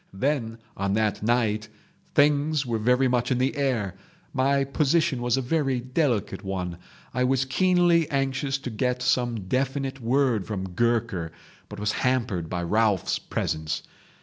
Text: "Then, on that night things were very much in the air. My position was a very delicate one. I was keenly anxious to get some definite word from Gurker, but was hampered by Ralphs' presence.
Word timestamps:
"Then, 0.13 0.57
on 0.75 0.93
that 0.93 1.21
night 1.21 1.69
things 2.15 2.65
were 2.65 2.79
very 2.79 3.07
much 3.07 3.29
in 3.29 3.37
the 3.37 3.55
air. 3.55 3.93
My 4.33 4.63
position 4.63 5.21
was 5.21 5.37
a 5.37 5.43
very 5.43 5.79
delicate 5.79 6.43
one. 6.43 6.79
I 7.13 7.23
was 7.23 7.45
keenly 7.45 8.09
anxious 8.09 8.57
to 8.57 8.71
get 8.71 9.03
some 9.03 9.41
definite 9.41 10.01
word 10.01 10.47
from 10.47 10.69
Gurker, 10.69 11.31
but 11.69 11.79
was 11.79 11.91
hampered 12.01 12.49
by 12.49 12.63
Ralphs' 12.63 13.19
presence. 13.19 13.83